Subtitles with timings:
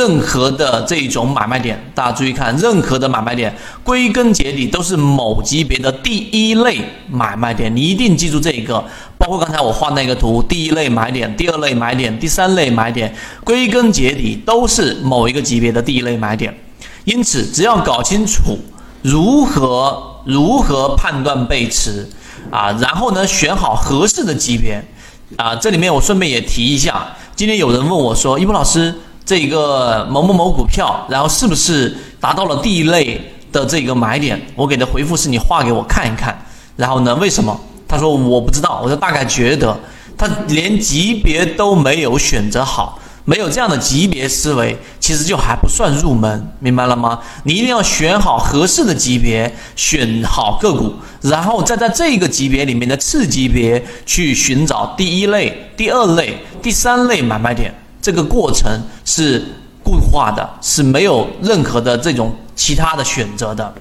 [0.00, 3.54] 任何的这种买卖点，大家注意看，任何的买卖点，
[3.84, 6.80] 归根结底都是某级别的第一类
[7.10, 8.82] 买卖点，你一定记住这一个。
[9.18, 16.58] 包括刚才我画那个图，第一类买点，第二类买点，第三类买点，归根结底都是某一个级别的第一类买点。
[17.04, 18.58] 因此，只要搞清楚
[19.02, 22.08] 如何如何判断背驰
[22.50, 24.82] 啊，然后呢，选好合适的级别
[25.36, 25.54] 啊。
[25.56, 28.94] 这里面我顺便也提一下，今天有人问我说，一博老师。
[29.24, 33.20] 这个某某某股票，然后是不是达到了第一类
[33.52, 34.40] 的这个买点？
[34.56, 36.36] 我给的回复是你画给我看一看。
[36.76, 37.60] 然后呢，为什么？
[37.86, 38.80] 他说我不知道。
[38.82, 39.78] 我就大概觉得
[40.16, 47.20] 他连级别都没有选择好，没有这样的级别思维，其实就还不算入门，明白了吗？
[47.44, 57.74] 你一定要选好合适的级别，选好个股，然后再在这个级别里面的次级别去寻找第一类、第二类、第三类买卖点。
[58.00, 58.70] 这个过程
[59.04, 59.44] 是
[59.82, 63.72] 固化的，是没有任何的这种其他的选择的。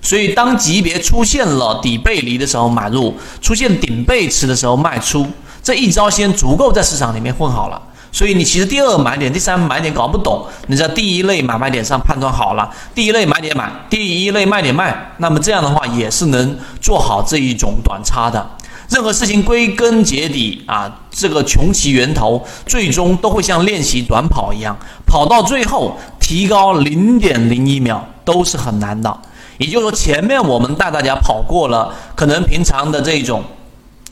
[0.00, 5.26] 所以，当级别出现了底背离的时候买入，出现顶背驰的时候卖出，
[5.62, 7.82] 这一招先足够在市场里面混好了。
[8.10, 18.48] 所以，你其实第二买点、第三买点搞不懂，你在第一类买卖点上判断好了，第一类买点买，第一类卖点卖，那么这样的话也是能做好这一种短差的。
[18.88, 29.14] 任何事情归根结底啊，这个穷其源头，最终都会像练习短跑一样，跑到最后提高零点零一秒都是很难的。
[29.58, 33.42] 也就是说，前面我们带大家跑过了，可能平常的这种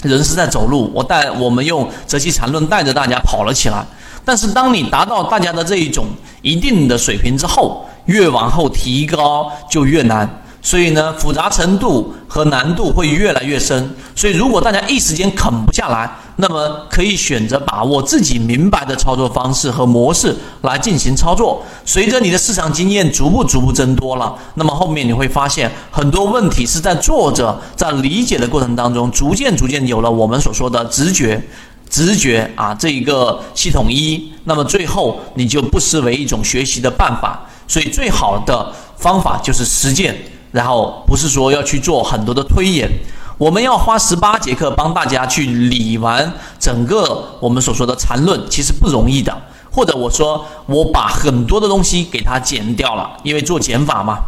[0.03, 3.87] 人是在走路，我带我们用择期缠论带着大家跑了起来。
[4.25, 6.07] 但是当你达到大家的这一种
[6.43, 10.29] 一定的水平之后，越往后提高就越难。
[10.67, 13.89] 所以呢，复杂程度和难度会越来越深。
[14.17, 21.63] 所以，如果大家一时间啃不下来，那么可以选择把握自己明白的操作方式和模式来进行操作。
[21.85, 31.41] 随着你的市场经验逐步逐步增多了，那么后面你会发现很多问题是在做着在理解的过程当中，逐渐逐渐有了我们所说的直觉，
[31.89, 37.47] 直觉啊这一个系统一，那么最后你就不失为一种学习的办法。
[37.69, 40.17] 所以，最好的方法就是实践。
[40.53, 42.91] 然后不是说要去做很多的推演，
[43.39, 49.37] 我们要花十八节课帮大家去理完整个我们所说的缠论，其实不容易的。
[49.71, 54.19] 或者我说我把很多的东西给它减掉了，因为做减法嘛，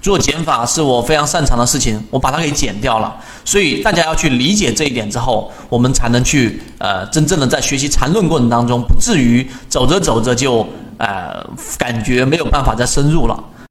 [0.00, 3.14] 做减法是我非常擅长的事情，我把它给减掉了。
[3.44, 10.66] 所以大家要去理解这一点之后，我们才能去呃真正的在学习缠论过程当中，不至于走着走着就
[10.96, 11.44] 呃
[11.76, 13.38] 感觉没有办法再深入了。